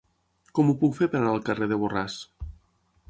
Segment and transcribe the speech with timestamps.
[0.59, 2.17] Com ho puc fer per anar al carrer de Borràs?